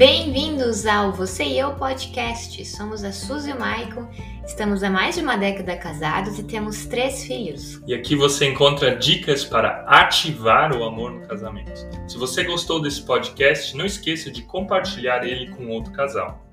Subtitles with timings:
[0.00, 2.64] Bem-vindos ao Você e Eu Podcast.
[2.64, 4.08] Somos a Suzy e o Maicon,
[4.46, 7.82] estamos há mais de uma década casados e temos três filhos.
[7.86, 11.86] E aqui você encontra dicas para ativar o amor no casamento.
[12.08, 16.48] Se você gostou desse podcast, não esqueça de compartilhar ele com outro casal.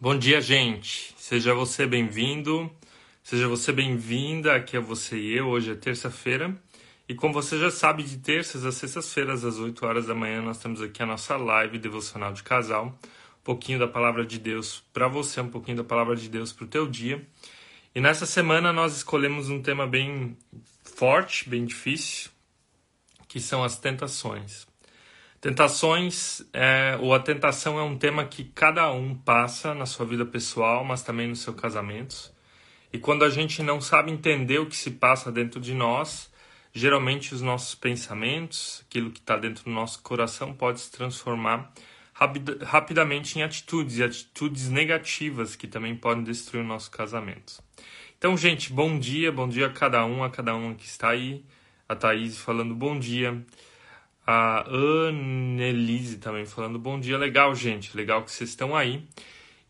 [0.00, 1.14] Bom dia, gente.
[1.16, 2.68] Seja você bem-vindo,
[3.22, 4.56] seja você bem-vinda.
[4.56, 5.46] Aqui é você e eu.
[5.46, 6.52] Hoje é terça-feira.
[7.08, 10.58] E como você já sabe, de terças às sextas-feiras, às 8 horas da manhã, nós
[10.58, 12.88] temos aqui a nossa live devocional de casal.
[13.40, 16.66] Um pouquinho da palavra de Deus para você, um pouquinho da palavra de Deus para
[16.66, 17.26] o teu dia.
[17.94, 20.36] E nessa semana nós escolhemos um tema bem
[20.82, 22.30] forte, bem difícil,
[23.26, 24.66] que são as tentações.
[25.40, 30.26] Tentações, é, ou a tentação é um tema que cada um passa na sua vida
[30.26, 32.30] pessoal, mas também no seu casamento.
[32.92, 36.30] E quando a gente não sabe entender o que se passa dentro de nós,
[36.78, 41.72] geralmente os nossos pensamentos, aquilo que está dentro do nosso coração, pode se transformar
[42.12, 47.62] rapid rapidamente em atitudes, e atitudes negativas que também podem destruir o nosso casamento.
[48.16, 51.44] Então, gente, bom dia, bom dia a cada um, a cada um que está aí.
[51.88, 53.44] A Thaís falando bom dia.
[54.26, 57.16] A Annelise também falando bom dia.
[57.16, 59.06] Legal, gente, legal que vocês estão aí.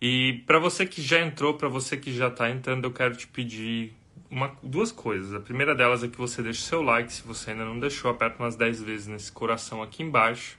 [0.00, 3.26] E para você que já entrou, para você que já está entrando, eu quero te
[3.26, 3.97] pedir
[4.30, 5.34] uma, duas coisas.
[5.34, 8.42] A primeira delas é que você deixe seu like, se você ainda não deixou, aperta
[8.42, 10.58] umas 10 vezes nesse coração aqui embaixo.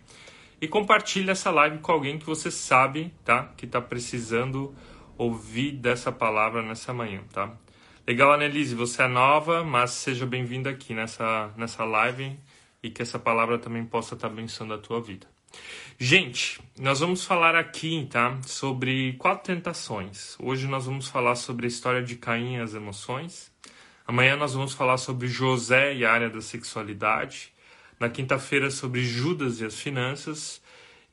[0.62, 3.52] E compartilhe essa live com alguém que você sabe, tá?
[3.56, 4.76] Que está precisando
[5.18, 7.54] ouvir dessa palavra nessa manhã, tá?
[8.06, 12.38] Legal, Annelise, você é nova, mas seja bem-vinda aqui nessa, nessa live
[12.82, 15.28] e que essa palavra também possa estar tá abençoando a tua vida.
[15.98, 20.38] Gente, nós vamos falar aqui, tá, sobre quatro tentações.
[20.40, 23.49] Hoje nós vamos falar sobre a história de Caim e as emoções.
[24.10, 27.54] Amanhã nós vamos falar sobre José e a área da sexualidade.
[28.00, 30.60] Na quinta-feira sobre Judas e as finanças.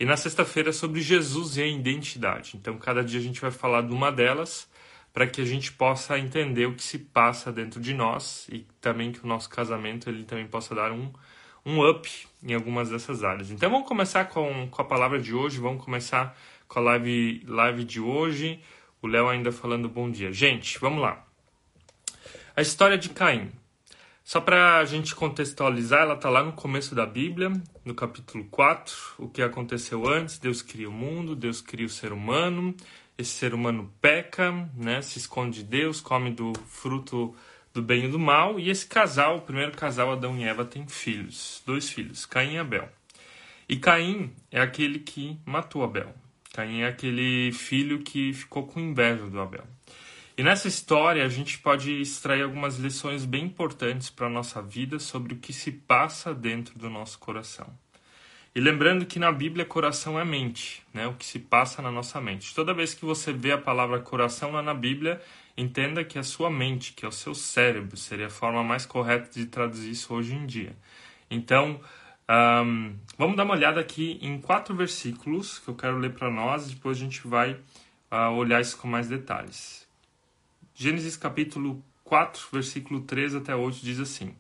[0.00, 2.56] E na sexta-feira sobre Jesus e a identidade.
[2.56, 4.67] Então, cada dia a gente vai falar de uma delas
[5.12, 9.12] para que a gente possa entender o que se passa dentro de nós e também
[9.12, 11.12] que o nosso casamento ele também possa dar um
[11.67, 12.08] um up
[12.42, 13.51] em algumas dessas áreas.
[13.51, 16.35] Então vamos começar com, com a palavra de hoje, vamos começar
[16.67, 18.58] com a live, live de hoje.
[19.02, 20.33] O Léo ainda falando bom dia.
[20.33, 21.26] Gente, vamos lá.
[22.58, 23.52] A história de Caim.
[24.24, 27.52] Só para a gente contextualizar, ela está lá no começo da Bíblia,
[27.84, 30.39] no capítulo 4, o que aconteceu antes.
[30.39, 32.74] Deus cria o mundo, Deus cria o ser humano,
[33.18, 37.36] esse ser humano peca, né, se esconde de Deus, come do fruto
[37.74, 38.58] do bem e do mal.
[38.58, 42.58] E esse casal, o primeiro casal, Adão e Eva, tem filhos, dois filhos, Caim e
[42.58, 42.88] Abel.
[43.68, 46.14] E Caim é aquele que matou Abel.
[46.55, 49.76] Caim é aquele filho que ficou com inveja do Abel.
[50.39, 54.98] E nessa história a gente pode extrair algumas lições bem importantes para a nossa vida
[54.98, 57.67] sobre o que se passa dentro do nosso coração.
[58.55, 61.07] E lembrando que na Bíblia coração é mente, né?
[61.07, 62.55] o que se passa na nossa mente.
[62.55, 65.23] Toda vez que você vê a palavra coração lá na Bíblia,
[65.57, 68.85] entenda que é a sua mente, que é o seu cérebro, seria a forma mais
[68.85, 70.77] correta de traduzir isso hoje em dia.
[71.30, 71.80] Então,
[72.29, 76.68] um, vamos dar uma olhada aqui em quatro versículos que eu quero ler para nós
[76.68, 77.53] depois a gente vai
[78.11, 79.86] uh, olhar isso com mais detalhes.
[80.79, 84.37] Gênesis capítulo 4, versículo 3 até 8 diz assim: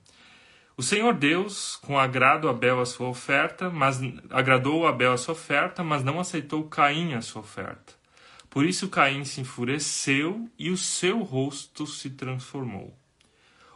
[0.76, 3.98] O Senhor Deus, com agrado Abel a sua oferta, mas
[4.28, 7.94] agradou Abel a sua oferta, mas não aceitou Caim a sua oferta.
[8.50, 12.94] Por isso Caim se enfureceu e o seu rosto se transformou.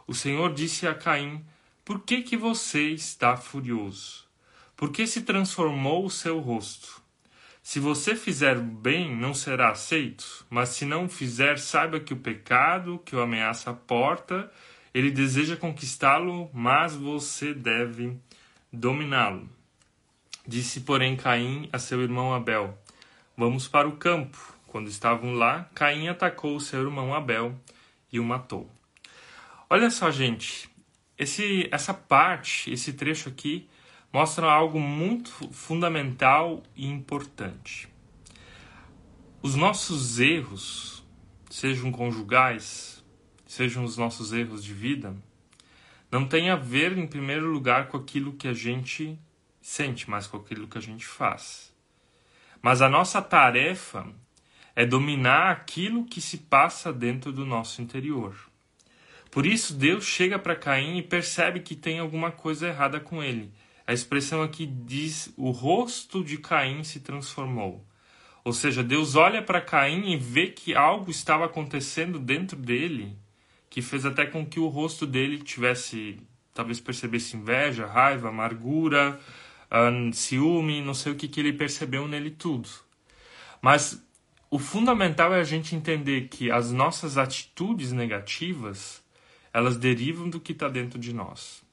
[0.05, 1.43] O Senhor disse a Caim:
[1.83, 4.25] Por que que você está furioso?
[4.77, 7.00] Por que se transformou o seu rosto?
[7.63, 12.99] Se você fizer bem, não será aceito, mas se não fizer, saiba que o pecado
[13.05, 14.51] que o ameaça a porta,
[14.93, 18.17] ele deseja conquistá-lo, mas você deve
[18.73, 19.47] dominá-lo.
[20.45, 22.77] Disse, porém, Caim a seu irmão Abel:
[23.37, 24.37] Vamos para o campo.
[24.65, 27.55] Quando estavam lá, Caim atacou seu irmão Abel
[28.11, 28.69] e o matou.
[29.69, 30.69] Olha só, gente,
[31.17, 33.69] esse, essa parte, esse trecho aqui,
[34.11, 37.87] mostra algo muito fundamental e importante.
[39.41, 41.03] Os nossos erros,
[41.49, 43.03] sejam conjugais,
[43.47, 45.15] sejam os nossos erros de vida,
[46.11, 49.17] não tem a ver, em primeiro lugar, com aquilo que a gente
[49.61, 51.73] sente, mas com aquilo que a gente faz.
[52.61, 54.05] Mas a nossa tarefa
[54.75, 58.35] é dominar aquilo que se passa dentro do nosso interior.
[59.31, 63.51] Por isso, Deus chega para Caim e percebe que tem alguma coisa errada com ele.
[63.85, 67.85] A expressão aqui diz: o rosto de Caim se transformou.
[68.43, 73.17] Ou seja, Deus olha para Caim e vê que algo estava acontecendo dentro dele
[73.71, 76.19] que fez até com que o rosto dele tivesse,
[76.53, 79.17] talvez percebesse inveja, raiva, amargura,
[80.11, 82.67] ciúme, não sei o que, que ele percebeu nele tudo.
[83.61, 84.05] Mas
[84.49, 89.01] o fundamental é a gente entender que as nossas atitudes negativas,
[89.53, 91.63] elas derivam do que está dentro de nós.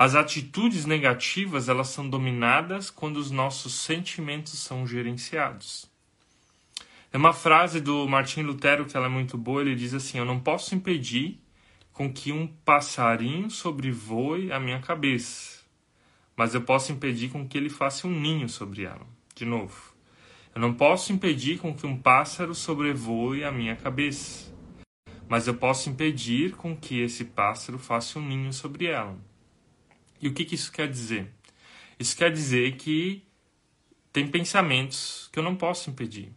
[0.00, 5.90] As atitudes negativas, elas são dominadas quando os nossos sentimentos são gerenciados.
[7.12, 10.24] É uma frase do Martin Lutero que ela é muito boa, ele diz assim: "Eu
[10.24, 11.40] não posso impedir
[11.92, 15.64] com que um passarinho sobrevoe a minha cabeça,
[16.36, 19.04] mas eu posso impedir com que ele faça um ninho sobre ela."
[19.34, 19.92] De novo.
[20.54, 24.54] Eu não posso impedir com que um pássaro sobrevoe a minha cabeça,
[25.28, 29.18] mas eu posso impedir com que esse pássaro faça um ninho sobre ela.
[30.20, 31.30] E o que, que isso quer dizer?
[31.98, 33.22] Isso quer dizer que
[34.12, 36.32] tem pensamentos que eu não posso impedir.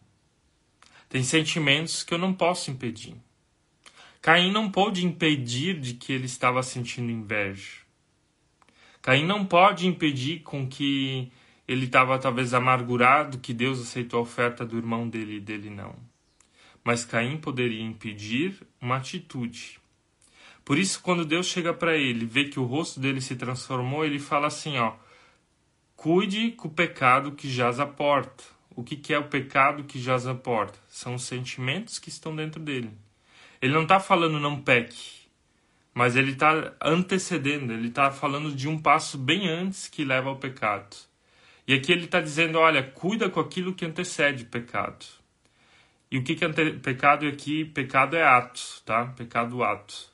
[1.09, 3.15] Tem sentimentos que eu não posso impedir.
[4.21, 7.81] Caim não pôde impedir de que ele estava sentindo inveja.
[9.01, 11.31] Caim não pode impedir com que
[11.67, 15.95] ele estava talvez amargurado que Deus aceitou a oferta do irmão dele e dele não.
[16.83, 19.80] Mas Caim poderia impedir uma atitude.
[20.71, 24.19] Por isso, quando Deus chega para ele, vê que o rosto dele se transformou, ele
[24.19, 24.93] fala assim, ó:
[25.97, 28.41] Cuide com o pecado que jaz à porta.
[28.73, 30.79] O que, que é o pecado que jaz à porta?
[30.87, 32.89] São os sentimentos que estão dentro dele.
[33.61, 35.27] Ele não está falando não peque,
[35.93, 40.37] mas ele está antecedendo, ele está falando de um passo bem antes que leva ao
[40.37, 40.95] pecado.
[41.67, 45.05] E aqui ele está dizendo: olha, cuida com aquilo que antecede pecado.
[46.09, 46.49] E o que, que é
[46.81, 47.65] pecado aqui?
[47.65, 49.07] Pecado é ato, tá?
[49.07, 50.10] Pecado ato.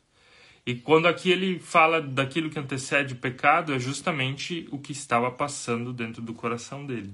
[0.67, 5.31] E quando aqui ele fala daquilo que antecede o pecado, é justamente o que estava
[5.31, 7.13] passando dentro do coração dele.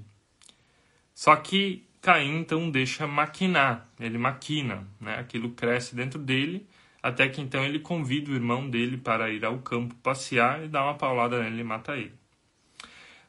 [1.14, 5.20] Só que Caim então deixa maquinar, ele maquina, né?
[5.20, 6.66] Aquilo cresce dentro dele,
[7.00, 10.82] até que então ele convida o irmão dele para ir ao campo passear e dá
[10.82, 12.12] uma paulada nele e mata ele.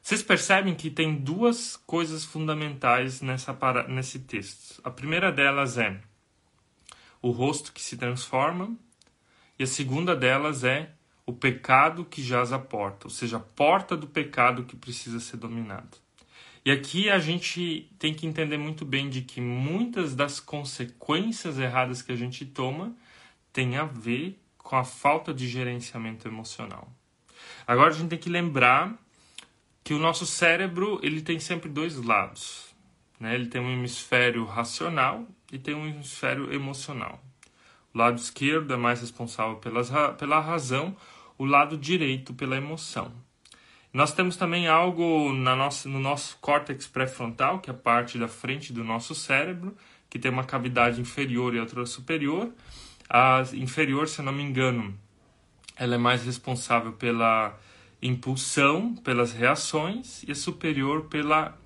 [0.02, 3.86] Vocês percebem que tem duas coisas fundamentais nessa para...
[3.86, 4.80] nesse texto.
[4.82, 6.00] A primeira delas é
[7.22, 8.76] o rosto que se transforma,
[9.58, 10.90] e a segunda delas é
[11.24, 15.36] o pecado que jaz à porta, ou seja, a porta do pecado que precisa ser
[15.36, 15.90] dominada.
[16.64, 22.02] E aqui a gente tem que entender muito bem de que muitas das consequências erradas
[22.02, 22.94] que a gente toma
[23.52, 26.90] têm a ver com a falta de gerenciamento emocional.
[27.66, 28.96] Agora a gente tem que lembrar
[29.84, 32.74] que o nosso cérebro ele tem sempre dois lados.
[33.20, 33.34] Né?
[33.34, 37.22] Ele tem um hemisfério racional e tem um hemisfério emocional.
[37.96, 40.94] O lado esquerdo é mais responsável pelas, pela razão,
[41.38, 43.10] o lado direito pela emoção.
[43.90, 48.28] Nós temos também algo na nossa, no nosso córtex pré-frontal, que é a parte da
[48.28, 49.74] frente do nosso cérebro,
[50.10, 52.52] que tem uma cavidade inferior e outra superior.
[53.08, 54.94] A inferior, se eu não me engano,
[55.74, 57.58] ela é mais responsável pela
[58.02, 61.58] impulsão pelas reações e é superior pela,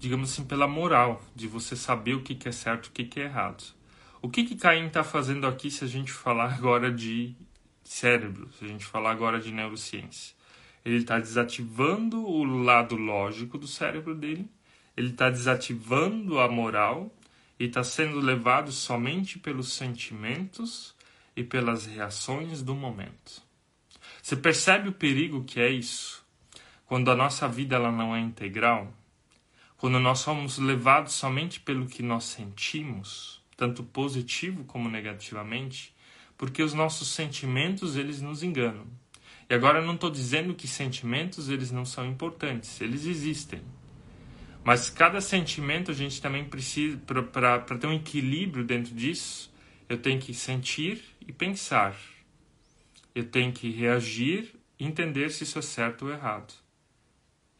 [0.00, 3.24] digamos assim, pela moral, de você saber o que é certo e o que é
[3.24, 3.76] errado.
[4.20, 7.36] O que, que Caim está fazendo aqui se a gente falar agora de
[7.84, 10.34] cérebro, se a gente falar agora de neurociência?
[10.84, 14.50] Ele está desativando o lado lógico do cérebro dele,
[14.96, 17.14] ele está desativando a moral
[17.60, 20.96] e está sendo levado somente pelos sentimentos
[21.36, 23.42] e pelas reações do momento.
[24.20, 26.24] Você percebe o perigo que é isso?
[26.86, 28.92] Quando a nossa vida ela não é integral,
[29.76, 35.94] quando nós somos levados somente pelo que nós sentimos, tanto positivo como negativamente,
[36.38, 38.86] porque os nossos sentimentos eles nos enganam.
[39.50, 43.60] E agora eu não estou dizendo que sentimentos eles não são importantes, eles existem.
[44.64, 49.52] Mas cada sentimento a gente também precisa, para ter um equilíbrio dentro disso,
[49.86, 51.94] eu tenho que sentir e pensar
[53.18, 56.54] eu tenho que reagir e entender se isso é certo ou errado.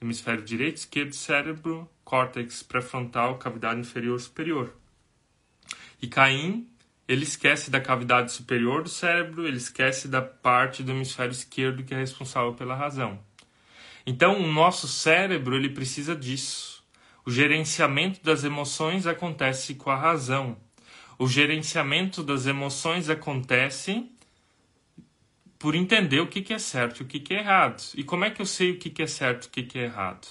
[0.01, 4.73] Hemisfério direito, esquerdo, cérebro, córtex pré-frontal, cavidade inferior superior.
[6.01, 6.69] E Caim,
[7.07, 11.95] ele esquece da cavidade superior do cérebro, ele esquece da parte do hemisfério esquerdo que
[11.95, 13.19] é responsável pela razão.
[14.07, 16.85] Então, o nosso cérebro, ele precisa disso.
[17.27, 20.57] O gerenciamento das emoções acontece com a razão.
[21.19, 24.11] O gerenciamento das emoções acontece
[25.59, 27.83] por entender o que, é certo e o que, é errado.
[27.95, 30.27] E como é que eu sei o que, é certo e o que é errado?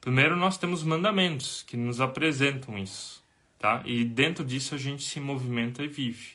[0.00, 3.19] Primeiro, nós temos mandamentos que nos apresentam isso,
[3.60, 3.80] tá?
[3.84, 6.30] E dentro disso a gente se movimenta e vive.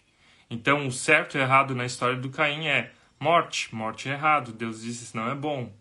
[0.50, 4.82] Então, o certo e errado na história do Caim é morte, morte é errado, Deus
[4.82, 5.74] disse isso não é bom.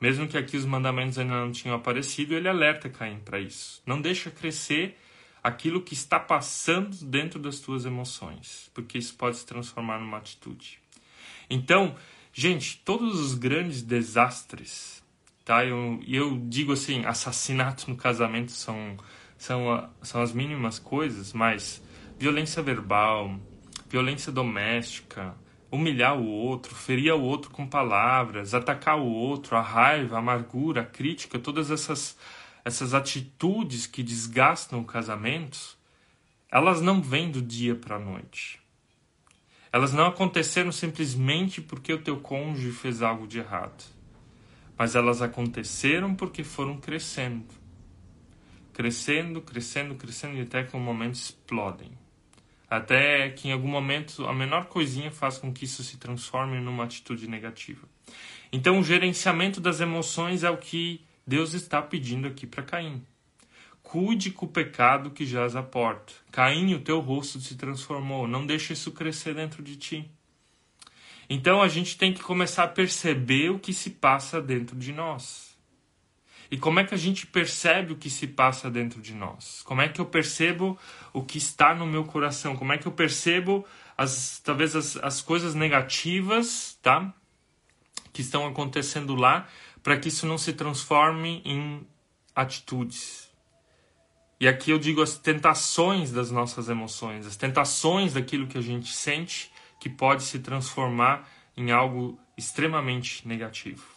[0.00, 3.82] Mesmo que aqui os mandamentos ainda não tinham aparecido, ele alerta Caim para isso.
[3.84, 4.96] Não deixa crescer
[5.42, 10.78] aquilo que está passando dentro das tuas emoções, porque isso pode se transformar numa atitude.
[11.48, 11.96] Então,
[12.32, 14.96] gente, todos os grandes desastres
[15.46, 15.64] tá?
[15.64, 18.98] Eu, eu digo assim, assassinatos no casamento são,
[19.36, 21.82] são, são as mínimas coisas, mas
[22.18, 23.38] violência verbal,
[23.88, 25.34] violência doméstica,
[25.70, 30.82] humilhar o outro, ferir o outro com palavras, atacar o outro, a raiva, a amargura,
[30.82, 32.16] a crítica, todas essas,
[32.64, 35.76] essas atitudes que desgastam casamentos,
[36.50, 38.60] elas não vêm do dia para a noite.
[39.72, 43.84] Elas não aconteceram simplesmente porque o teu cônjuge fez algo de errado,
[44.78, 47.65] mas elas aconteceram porque foram crescendo.
[48.76, 51.92] Crescendo, crescendo, crescendo e até que um momento explodem.
[52.68, 56.84] Até que em algum momento a menor coisinha faz com que isso se transforme numa
[56.84, 57.88] atitude negativa.
[58.52, 63.02] Então, o gerenciamento das emoções é o que Deus está pedindo aqui para Caim.
[63.82, 66.12] Cuide com o pecado que jaz à porta.
[66.30, 68.28] Caim, o teu rosto se transformou.
[68.28, 70.10] Não deixe isso crescer dentro de ti.
[71.30, 75.45] Então a gente tem que começar a perceber o que se passa dentro de nós.
[76.50, 79.62] E como é que a gente percebe o que se passa dentro de nós?
[79.64, 80.78] Como é que eu percebo
[81.12, 82.56] o que está no meu coração?
[82.56, 83.64] Como é que eu percebo
[83.96, 87.12] as talvez as, as coisas negativas, tá?
[88.12, 89.48] Que estão acontecendo lá,
[89.82, 91.86] para que isso não se transforme em
[92.34, 93.26] atitudes.
[94.38, 98.92] E aqui eu digo as tentações das nossas emoções, as tentações daquilo que a gente
[98.92, 99.50] sente
[99.80, 103.95] que pode se transformar em algo extremamente negativo.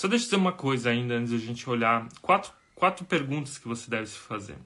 [0.00, 3.58] Só deixa eu dizer uma coisa ainda antes de a gente olhar quatro, quatro perguntas
[3.58, 4.56] que você deve se fazer.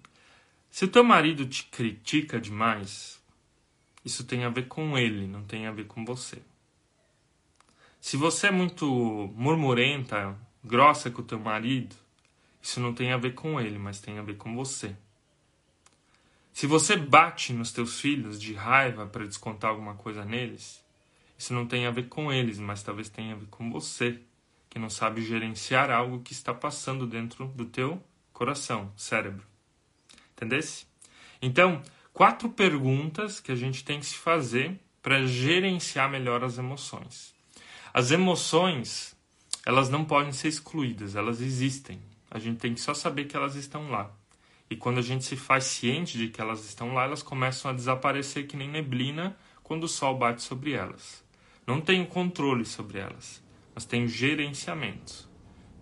[0.71, 3.21] Se o teu marido te critica demais,
[4.05, 6.41] isso tem a ver com ele, não tem a ver com você.
[8.00, 8.87] Se você é muito
[9.35, 11.97] murmurenta, grossa com o teu marido,
[12.62, 14.95] isso não tem a ver com ele, mas tem a ver com você.
[16.53, 20.81] Se você bate nos teus filhos de raiva para descontar alguma coisa neles,
[21.37, 24.23] isso não tem a ver com eles, mas talvez tenha a ver com você
[24.75, 28.02] que não sabe gerenciar algo que está passando dentro do teu
[28.33, 29.47] coração, cérebro.
[30.33, 30.85] Entendesse?
[31.40, 31.81] Então,
[32.12, 37.33] quatro perguntas que a gente tem que se fazer para gerenciar melhor as emoções.
[37.93, 39.16] As emoções,
[39.64, 42.02] elas não podem ser excluídas, elas existem.
[42.28, 44.11] A gente tem que só saber que elas estão lá.
[44.69, 47.75] E quando a gente se faz ciente de que elas estão lá, elas começam a
[47.75, 51.23] desaparecer que nem neblina quando o sol bate sobre elas.
[51.64, 53.43] Não tenho controle sobre elas
[53.75, 55.28] mas tenho gerenciamento.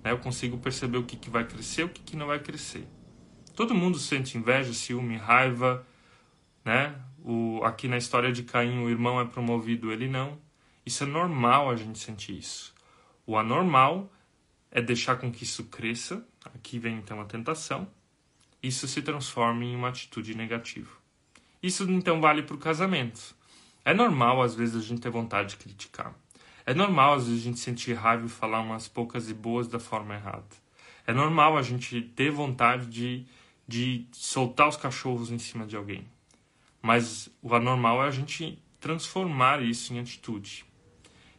[0.02, 0.10] Né?
[0.12, 2.86] Eu consigo perceber o que, que vai crescer o que, que não vai crescer.
[3.54, 5.86] Todo mundo sente inveja, ciúme, raiva.
[6.64, 6.98] Né?
[7.24, 10.40] O, aqui na história de Caim, o irmão é promovido, ele não.
[10.84, 12.74] Isso é normal a gente sentir isso.
[13.26, 14.10] O anormal
[14.70, 16.26] é deixar com que isso cresça.
[16.54, 17.88] Aqui vem então a tentação.
[18.62, 20.90] Isso se transforma em uma atitude negativa.
[21.62, 23.36] Isso então vale para o casamento.
[23.84, 26.14] É normal às vezes a gente ter vontade de criticar.
[26.64, 29.78] É normal às vezes a gente sentir raiva e falar umas poucas e boas da
[29.78, 30.44] forma errada.
[31.06, 33.26] É normal a gente ter vontade de,
[33.66, 36.06] de soltar os cachorros em cima de alguém.
[36.80, 40.64] Mas o anormal é a gente transformar isso em atitude.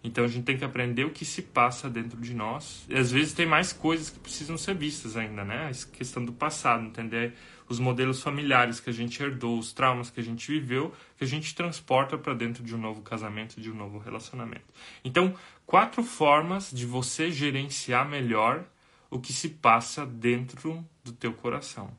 [0.03, 2.85] Então a gente tem que aprender o que se passa dentro de nós.
[2.89, 5.69] E às vezes tem mais coisas que precisam ser vistas ainda, né?
[5.69, 7.33] A questão do passado, entender
[7.73, 11.27] os modelos familiares que a gente herdou, os traumas que a gente viveu, que a
[11.27, 14.65] gente transporta para dentro de um novo casamento, de um novo relacionamento.
[15.03, 15.33] Então,
[15.65, 18.63] quatro formas de você gerenciar melhor
[19.09, 21.91] o que se passa dentro do teu coração.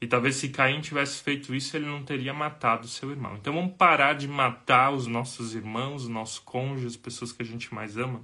[0.00, 3.34] E talvez se Caim tivesse feito isso, ele não teria matado seu irmão.
[3.36, 7.46] Então vamos parar de matar os nossos irmãos, os nossos cônjuges, as pessoas que a
[7.46, 8.20] gente mais ama,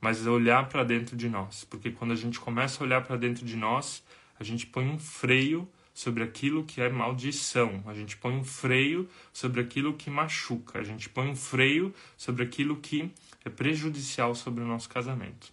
[0.00, 1.64] mas olhar para dentro de nós.
[1.64, 4.02] Porque quando a gente começa a olhar para dentro de nós,
[4.38, 9.08] a gente põe um freio sobre aquilo que é maldição, a gente põe um freio
[9.32, 13.10] sobre aquilo que machuca, a gente põe um freio sobre aquilo que
[13.44, 15.52] é prejudicial sobre o nosso casamento.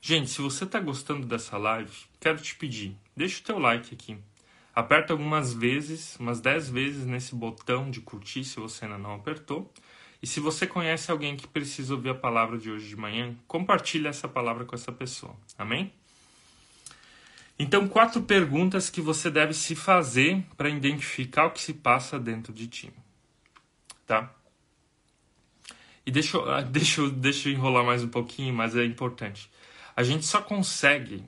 [0.00, 4.16] Gente, se você está gostando dessa live, quero te pedir, deixa o teu like aqui.
[4.74, 9.70] Aperta algumas vezes, umas 10 vezes nesse botão de curtir se você ainda não apertou.
[10.22, 14.06] E se você conhece alguém que precisa ouvir a palavra de hoje de manhã, compartilhe
[14.06, 15.36] essa palavra com essa pessoa.
[15.58, 15.92] Amém?
[17.62, 22.54] Então, quatro perguntas que você deve se fazer para identificar o que se passa dentro
[22.54, 22.90] de ti.
[24.06, 24.34] Tá?
[26.06, 29.50] E deixa, deixa, deixa eu enrolar mais um pouquinho, mas é importante.
[29.94, 31.22] A gente só consegue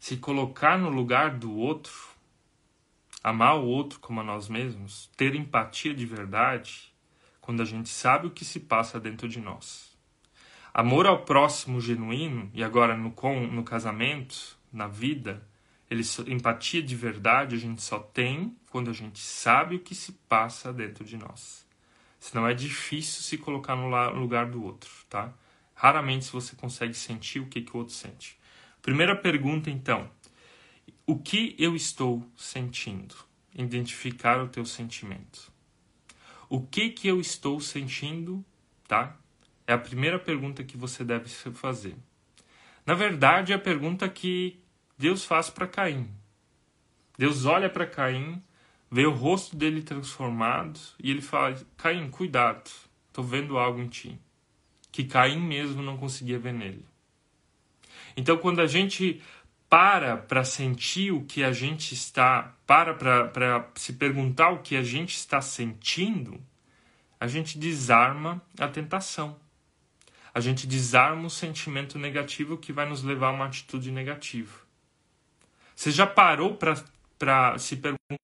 [0.00, 1.94] se colocar no lugar do outro,
[3.22, 6.92] amar o outro como a nós mesmos, ter empatia de verdade,
[7.40, 9.96] quando a gente sabe o que se passa dentro de nós.
[10.74, 13.14] Amor ao próximo genuíno, e agora no,
[13.48, 15.46] no casamento, na vida,
[15.90, 20.12] ele, empatia de verdade a gente só tem quando a gente sabe o que se
[20.28, 21.66] passa dentro de nós.
[22.18, 25.32] Senão é difícil se colocar no lugar do outro, tá?
[25.74, 28.38] Raramente você consegue sentir o que, que o outro sente.
[28.82, 30.10] Primeira pergunta, então:
[31.06, 33.16] o que eu estou sentindo?
[33.54, 35.50] Identificar o teu sentimento.
[36.48, 38.44] O que que eu estou sentindo,
[38.86, 39.16] tá?
[39.66, 41.96] É a primeira pergunta que você deve fazer.
[42.84, 44.59] Na verdade, é a pergunta que
[45.00, 46.08] Deus faz para Caim.
[47.18, 48.40] Deus olha para Caim,
[48.90, 52.70] vê o rosto dele transformado e ele fala: Caim, cuidado,
[53.08, 54.20] estou vendo algo em ti
[54.92, 56.84] que Caim mesmo não conseguia ver nele.
[58.16, 59.22] Então, quando a gente
[59.68, 64.82] para para sentir o que a gente está, para para se perguntar o que a
[64.82, 66.40] gente está sentindo,
[67.18, 69.38] a gente desarma a tentação.
[70.34, 74.69] A gente desarma o sentimento negativo que vai nos levar a uma atitude negativa.
[75.80, 78.18] Você já parou para se perguntar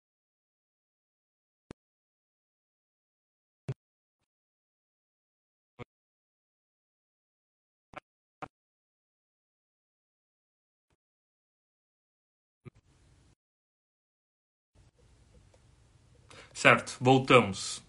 [16.52, 17.82] Certo, voltamos.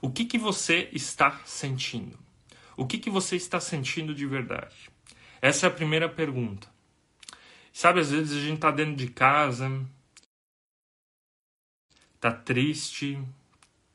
[0.00, 2.18] O que, que você está sentindo?
[2.78, 4.88] O que, que você está sentindo de verdade?
[5.42, 6.66] Essa é a primeira pergunta.
[7.72, 9.68] Sabe, às vezes a gente está dentro de casa,
[12.20, 13.18] tá triste,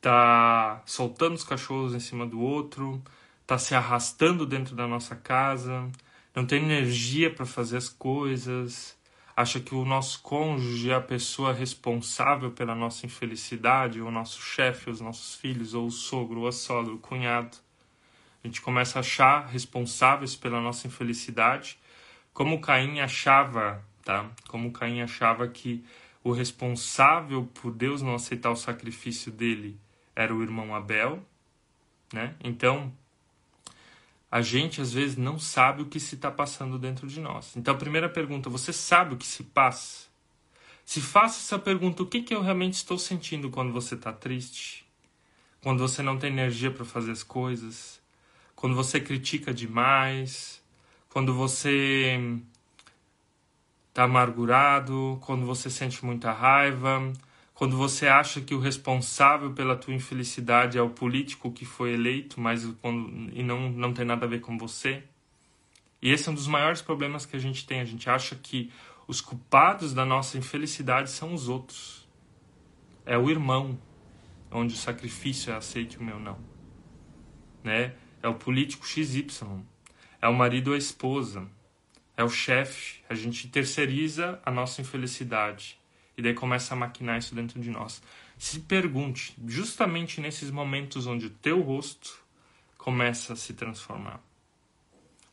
[0.00, 3.02] tá soltando os cachorros em cima do outro,
[3.46, 5.90] tá se arrastando dentro da nossa casa,
[6.34, 8.98] não tem energia para fazer as coisas,
[9.36, 14.90] acha que o nosso cônjuge é a pessoa responsável pela nossa infelicidade, o nosso chefe,
[14.90, 17.56] os nossos filhos, ou o sogro, ou a sogra, o cunhado.
[18.42, 21.78] A gente começa a achar responsáveis pela nossa infelicidade,
[22.38, 24.30] como Caim achava, tá?
[24.46, 25.84] Como Caim achava que
[26.22, 29.76] o responsável por Deus não aceitar o sacrifício dele
[30.14, 31.20] era o irmão Abel,
[32.12, 32.36] né?
[32.44, 32.92] Então,
[34.30, 37.56] a gente às vezes não sabe o que se está passando dentro de nós.
[37.56, 40.06] Então, a primeira pergunta: você sabe o que se passa?
[40.84, 44.86] Se faça essa pergunta: o que, que eu realmente estou sentindo quando você está triste?
[45.60, 48.00] Quando você não tem energia para fazer as coisas?
[48.54, 50.62] Quando você critica demais?
[51.08, 52.20] Quando você
[53.88, 55.18] está amargurado?
[55.22, 57.12] Quando você sente muita raiva?
[57.58, 62.40] quando você acha que o responsável pela tua infelicidade é o político que foi eleito,
[62.40, 65.02] mas quando, e não, não tem nada a ver com você.
[66.00, 67.80] E esse é um dos maiores problemas que a gente tem.
[67.80, 68.70] A gente acha que
[69.08, 72.08] os culpados da nossa infelicidade são os outros.
[73.04, 73.76] É o irmão,
[74.52, 76.38] onde o sacrifício é aceito o meu não.
[77.64, 77.92] Né?
[78.22, 79.26] É o político XY.
[80.20, 81.46] É o marido ou a esposa.
[82.16, 83.00] É o chefe.
[83.08, 85.78] A gente terceiriza a nossa infelicidade
[86.18, 88.02] e daí começa a maquinar isso dentro de nós.
[88.36, 92.18] Se pergunte, justamente nesses momentos onde o teu rosto
[92.76, 94.20] começa a se transformar,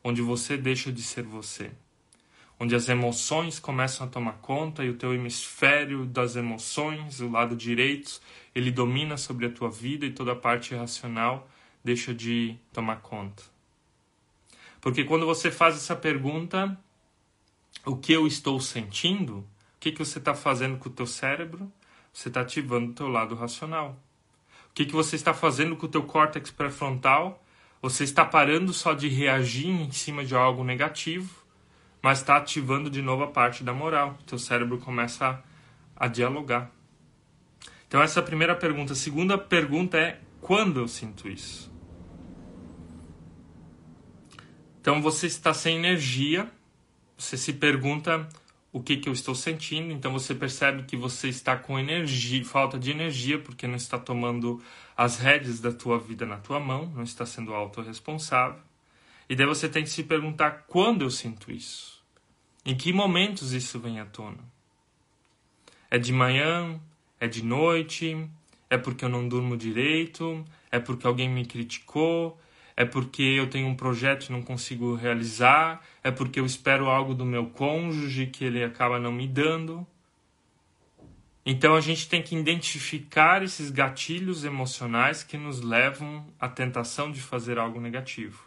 [0.02, 1.72] onde você deixa de ser você,
[2.58, 7.56] onde as emoções começam a tomar conta e o teu hemisfério das emoções, o lado
[7.56, 8.20] direito,
[8.54, 11.50] ele domina sobre a tua vida e toda a parte racional
[11.84, 13.55] deixa de tomar conta.
[14.86, 16.78] Porque quando você faz essa pergunta,
[17.84, 19.44] o que eu estou sentindo, o
[19.80, 21.72] que, que você está fazendo com o teu cérebro?
[22.12, 24.00] Você está ativando o teu lado racional.
[24.70, 27.44] O que, que você está fazendo com o teu córtex pré-frontal?
[27.82, 31.34] Você está parando só de reagir em cima de algo negativo,
[32.00, 34.16] mas está ativando de novo a parte da moral.
[34.20, 35.42] O teu cérebro começa
[35.96, 36.70] a, a dialogar.
[37.88, 38.92] Então essa é a primeira pergunta.
[38.92, 41.74] A segunda pergunta é quando eu sinto isso?
[44.86, 46.48] Então você está sem energia,
[47.18, 48.28] você se pergunta
[48.72, 49.92] o que, que eu estou sentindo.
[49.92, 54.62] Então você percebe que você está com energia, falta de energia, porque não está tomando
[54.96, 58.60] as rédeas da tua vida na tua mão, não está sendo autorresponsável.
[59.28, 62.00] E daí você tem que se perguntar quando eu sinto isso?
[62.64, 64.38] Em que momentos isso vem à tona?
[65.90, 66.80] É de manhã?
[67.18, 68.30] É de noite?
[68.70, 70.44] É porque eu não durmo direito?
[70.70, 72.38] É porque alguém me criticou?
[72.76, 77.14] É porque eu tenho um projeto e não consigo realizar, é porque eu espero algo
[77.14, 79.86] do meu cônjuge que ele acaba não me dando.
[81.44, 87.22] Então a gente tem que identificar esses gatilhos emocionais que nos levam à tentação de
[87.22, 88.44] fazer algo negativo.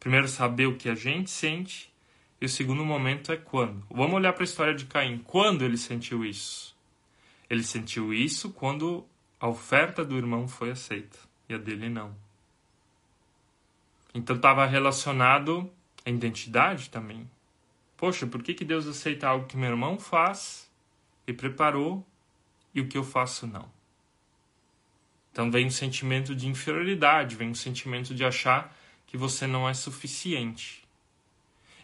[0.00, 1.92] Primeiro, saber o que a gente sente,
[2.40, 3.84] e o segundo momento é quando.
[3.90, 5.18] Vamos olhar para a história de Caim.
[5.18, 6.74] Quando ele sentiu isso?
[7.50, 9.06] Ele sentiu isso quando
[9.38, 12.16] a oferta do irmão foi aceita e a dele não.
[14.14, 15.70] Então estava relacionado
[16.04, 17.28] à identidade também.
[17.96, 20.70] Poxa, por que, que Deus aceita algo que meu irmão faz
[21.26, 22.06] e preparou
[22.74, 23.68] e o que eu faço não?
[25.32, 29.74] Então vem um sentimento de inferioridade, vem um sentimento de achar que você não é
[29.74, 30.82] suficiente.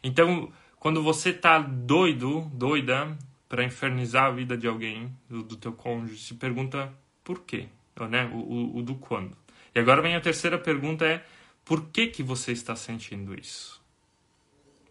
[0.03, 3.17] Então, quando você tá doido, doida
[3.49, 7.69] para infernizar a vida de alguém, do, do teu cônjuge, se pergunta por quê,
[8.09, 8.27] né?
[8.33, 9.37] O, o, o do quando.
[9.75, 11.25] E agora vem a terceira pergunta é
[11.67, 13.83] por que que você está sentindo isso?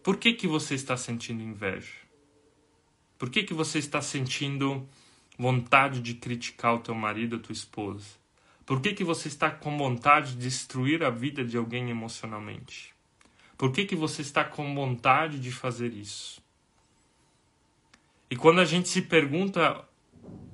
[0.02, 1.94] Por que que você está sentindo inveja?
[3.18, 4.86] Por que que você está sentindo
[5.38, 8.06] vontade de criticar o teu marido, a tua esposa?
[8.66, 12.94] Por que que você está com vontade de destruir a vida de alguém emocionalmente?
[13.56, 16.42] Por que, que você está com vontade de fazer isso?
[18.30, 19.82] E quando a gente se pergunta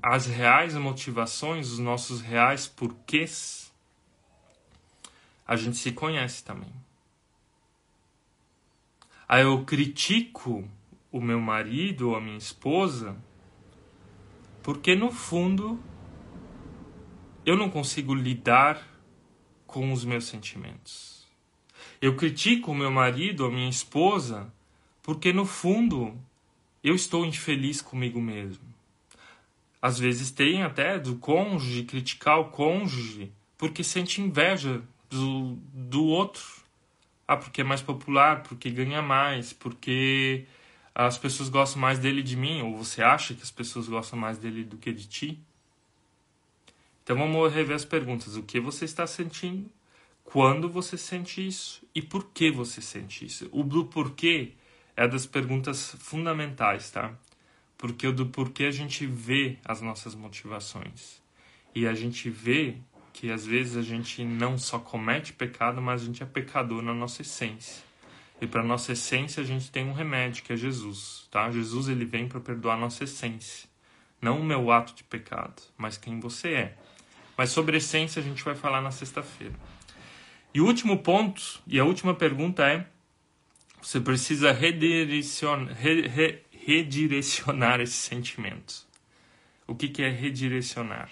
[0.01, 3.72] as reais motivações, os nossos reais porquês,
[5.53, 6.73] a gente se conhece também.
[9.29, 10.67] Aí eu critico
[11.11, 13.15] o meu marido ou a minha esposa
[14.62, 15.79] porque no fundo
[17.45, 18.83] eu não consigo lidar
[19.67, 21.29] com os meus sentimentos.
[22.01, 24.51] Eu critico o meu marido, a minha esposa,
[25.03, 26.19] porque no fundo
[26.83, 28.65] eu estou infeliz comigo mesmo.
[29.83, 36.62] Às vezes tem até do cônjuge criticar o cônjuge porque sente inveja do, do outro.
[37.27, 40.46] Ah, porque é mais popular, porque ganha mais, porque
[40.94, 44.38] as pessoas gostam mais dele de mim, ou você acha que as pessoas gostam mais
[44.38, 45.40] dele do que de ti?
[47.03, 48.37] Então vamos rever as perguntas.
[48.37, 49.70] O que você está sentindo?
[50.25, 53.48] quando você sente isso e por que você sente isso.
[53.53, 54.53] O do porquê
[54.96, 57.12] é das perguntas fundamentais, tá?
[57.77, 61.20] Porque o do porquê a gente vê as nossas motivações.
[61.75, 62.77] E a gente vê
[63.12, 66.94] que às vezes a gente não só comete pecado, mas a gente é pecador na
[66.94, 67.83] nossa essência.
[68.40, 71.51] E para nossa essência a gente tem um remédio que é Jesus, tá?
[71.51, 73.68] Jesus ele vem para perdoar nossa essência,
[74.20, 76.77] não o meu ato de pecado, mas quem você é.
[77.37, 79.55] Mas sobre essência a gente vai falar na sexta-feira.
[80.55, 82.87] E o último ponto, e a última pergunta é:
[83.81, 88.87] você precisa redirecionar, re, re, redirecionar esse sentimento.
[89.66, 91.11] O que, que é redirecionar?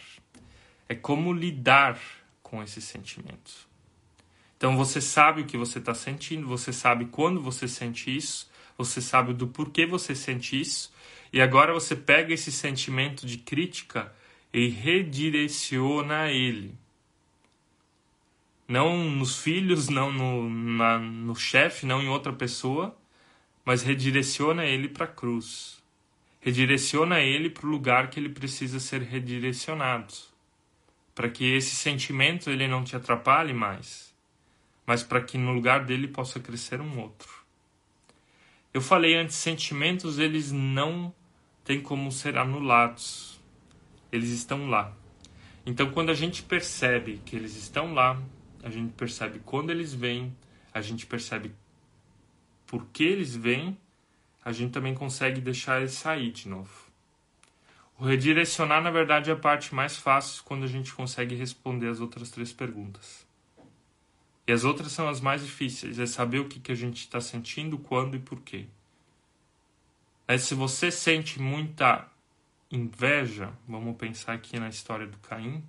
[0.91, 1.97] É como lidar
[2.43, 3.69] com esse sentimento.
[4.57, 9.01] Então você sabe o que você está sentindo, você sabe quando você sente isso, você
[9.01, 10.93] sabe do porquê você sente isso,
[11.33, 14.13] e agora você pega esse sentimento de crítica
[14.53, 16.75] e redireciona ele
[18.71, 22.97] não nos filhos, não no, na, no chefe, não em outra pessoa,
[23.65, 25.83] mas redireciona ele para a cruz.
[26.41, 30.30] Redireciona ele para o lugar que ele precisa ser redirecionado.
[31.21, 34.17] Para que esse sentimento ele não te atrapalhe mais,
[34.87, 37.29] mas para que no lugar dele possa crescer um outro.
[38.73, 41.13] Eu falei antes, sentimentos eles não
[41.63, 43.39] têm como ser anulados.
[44.11, 44.97] Eles estão lá.
[45.67, 48.19] Então, quando a gente percebe que eles estão lá,
[48.63, 50.35] a gente percebe quando eles vêm,
[50.73, 51.53] a gente percebe
[52.67, 53.77] por que eles vêm,
[54.43, 56.90] a gente também consegue deixar eles sair de novo.
[58.01, 62.01] O redirecionar, na verdade, é a parte mais fácil quando a gente consegue responder as
[62.01, 63.27] outras três perguntas.
[64.47, 67.21] E as outras são as mais difíceis, é saber o que, que a gente está
[67.21, 68.65] sentindo, quando e por quê.
[70.27, 72.11] Mas se você sente muita
[72.71, 75.63] inveja, vamos pensar aqui na história do Caim,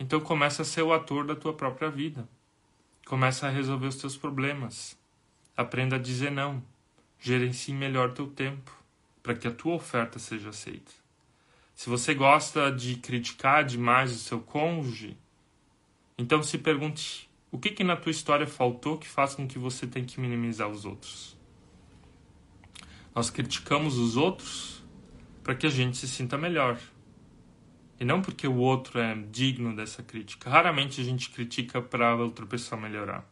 [0.00, 2.28] então começa a ser o ator da tua própria vida.
[3.06, 4.98] Começa a resolver os teus problemas.
[5.56, 6.60] Aprenda a dizer não.
[7.20, 8.76] Gerencie melhor teu tempo
[9.22, 11.01] para que a tua oferta seja aceita.
[11.82, 15.16] Se você gosta de criticar demais o seu cônjuge,
[16.16, 19.84] então se pergunte: o que, que na tua história faltou que faz com que você
[19.84, 21.36] tenha que minimizar os outros?
[23.12, 24.84] Nós criticamos os outros
[25.42, 26.78] para que a gente se sinta melhor.
[27.98, 30.48] E não porque o outro é digno dessa crítica.
[30.48, 33.28] Raramente a gente critica para outra pessoa melhorar.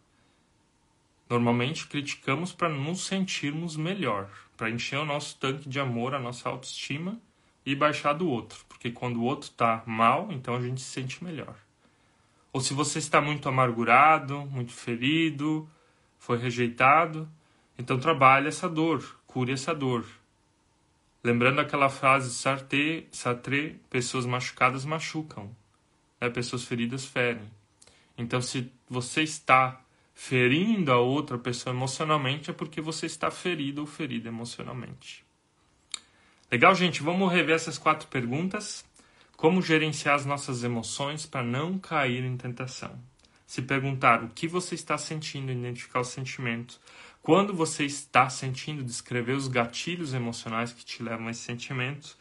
[1.28, 6.48] Normalmente criticamos para nos sentirmos melhor, para encher o nosso tanque de amor, a nossa
[6.48, 7.16] autoestima
[7.64, 11.22] e baixar do outro, porque quando o outro está mal, então a gente se sente
[11.22, 11.54] melhor.
[12.52, 15.68] Ou se você está muito amargurado, muito ferido,
[16.18, 17.28] foi rejeitado,
[17.78, 20.04] então trabalhe essa dor, cure essa dor,
[21.22, 25.54] Lembrando aquela frase Sartre, Sartre pessoas machucadas machucam,
[26.18, 26.30] né?
[26.30, 27.50] pessoas feridas ferem.
[28.16, 29.82] Então, se você está
[30.14, 35.24] ferindo a outra pessoa emocionalmente, é porque você está ferido ou ferida emocionalmente.
[36.50, 37.00] Legal, gente?
[37.00, 38.84] Vamos rever essas quatro perguntas.
[39.36, 42.98] Como gerenciar as nossas emoções para não cair em tentação?
[43.46, 46.80] Se perguntar o que você está sentindo, identificar o sentimento,
[47.22, 52.16] quando você está sentindo, descrever os gatilhos emocionais que te levam a esse sentimento,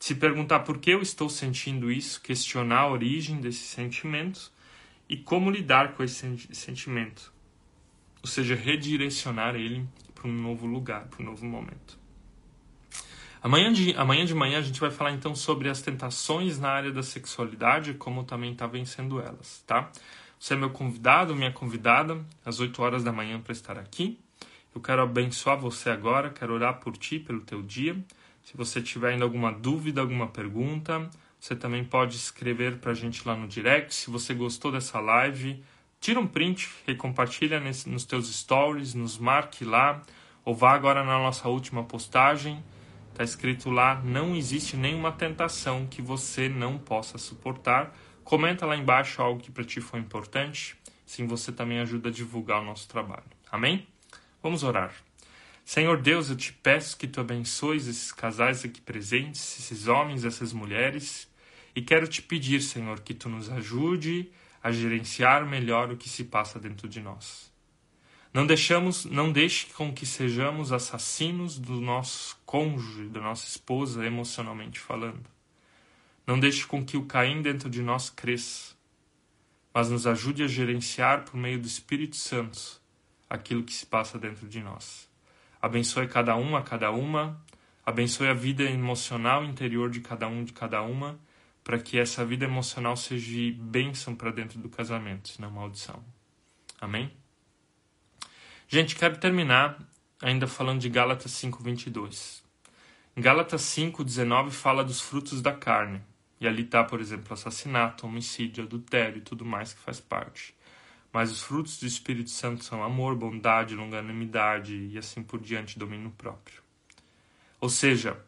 [0.00, 4.50] se perguntar por que eu estou sentindo isso, questionar a origem desse sentimento
[5.08, 7.32] e como lidar com esse sentimento.
[8.20, 12.01] Ou seja, redirecionar ele para um novo lugar, para um novo momento.
[13.42, 16.92] Amanhã de, amanhã de manhã a gente vai falar então sobre as tentações na área
[16.92, 19.90] da sexualidade como também está vencendo elas, tá?
[20.38, 24.16] Você é meu convidado, minha convidada, às 8 horas da manhã para estar aqui.
[24.72, 27.96] Eu quero abençoar você agora, quero orar por ti, pelo teu dia.
[28.44, 33.26] Se você tiver ainda alguma dúvida, alguma pergunta, você também pode escrever para a gente
[33.26, 33.92] lá no direct.
[33.92, 35.62] Se você gostou dessa live,
[36.00, 40.00] tira um print e compartilha nos teus stories, nos marque lá,
[40.44, 42.62] ou vá agora na nossa última postagem
[43.12, 47.94] Está escrito lá: não existe nenhuma tentação que você não possa suportar.
[48.24, 50.76] Comenta lá embaixo algo que para ti foi importante.
[51.04, 53.24] Sim, você também ajuda a divulgar o nosso trabalho.
[53.50, 53.86] Amém?
[54.42, 54.94] Vamos orar.
[55.64, 60.52] Senhor Deus, eu te peço que tu abençoes esses casais aqui presentes, esses homens, essas
[60.52, 61.28] mulheres,
[61.76, 66.24] e quero te pedir, Senhor, que tu nos ajude a gerenciar melhor o que se
[66.24, 67.52] passa dentro de nós.
[68.32, 74.78] Não deixamos, não deixe com que sejamos assassinos do nosso cônjuge, da nossa esposa, emocionalmente
[74.78, 75.24] falando.
[76.26, 78.74] Não deixe com que o Caim dentro de nós cresça,
[79.72, 82.78] mas nos ajude a gerenciar por meio do Espírito Santo
[83.28, 85.08] aquilo que se passa dentro de nós.
[85.62, 87.42] Abençoe cada um, a cada uma,
[87.86, 91.18] abençoe a vida emocional interior de cada um, de cada uma,
[91.64, 96.04] para que essa vida emocional seja bênção para dentro do casamento, não maldição.
[96.78, 97.10] Amém?
[98.68, 99.78] Gente, quero terminar
[100.20, 102.41] ainda falando de Gálatas 5:22.
[103.16, 106.00] Gálatas 5:19 fala dos frutos da carne.
[106.40, 110.54] E ali está, por exemplo, assassinato, homicídio, adultério e tudo mais que faz parte.
[111.12, 116.10] Mas os frutos do Espírito Santo são amor, bondade, longanimidade e assim por diante, domínio
[116.10, 116.62] próprio.
[117.60, 118.18] Ou seja,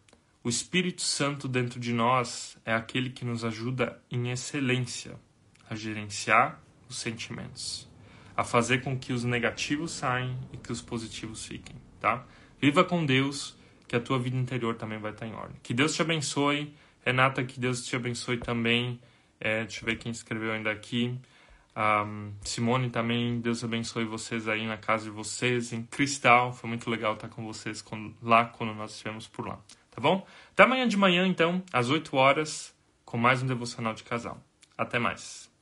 [0.42, 5.18] o Espírito Santo dentro de nós é aquele que nos ajuda em excelência
[5.68, 7.88] a gerenciar os sentimentos
[8.36, 12.26] a fazer com que os negativos saiam e que os positivos fiquem, tá?
[12.60, 13.56] Viva com Deus,
[13.94, 15.56] que a tua vida interior também vai estar em ordem.
[15.62, 16.74] Que Deus te abençoe.
[17.06, 19.00] Renata, que Deus te abençoe também.
[19.40, 21.16] É, deixa eu ver quem escreveu ainda aqui.
[21.76, 26.52] Um, Simone também, Deus abençoe vocês aí na casa de vocês, em Cristal.
[26.52, 29.60] Foi muito legal estar com vocês quando, lá quando nós estivemos por lá.
[29.90, 30.26] Tá bom?
[30.50, 34.40] Até amanhã de manhã, então, às 8 horas, com mais um devocional de casal.
[34.76, 35.53] Até mais.